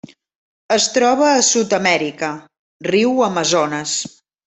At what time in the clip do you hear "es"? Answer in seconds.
0.75-0.87